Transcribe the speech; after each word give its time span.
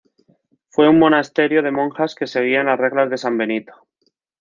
Fue 0.69 0.89
un 0.89 0.97
monasterio 0.97 1.61
de 1.61 1.69
monjas 1.69 2.15
que 2.15 2.25
seguían 2.25 2.65
las 2.65 2.79
reglas 2.79 3.11
de 3.11 3.19
San 3.19 3.37
Benito. 3.37 3.85